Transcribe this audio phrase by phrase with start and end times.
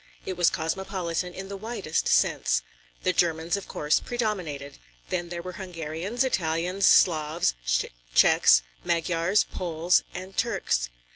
[0.25, 2.63] It was cosmopolitan in the widest sense.
[3.03, 10.35] The Germans of course predominated; then there were Hungarians, Italians, Sclavs, Sczechs, Magyars, Poles and
[10.35, 10.89] Turks.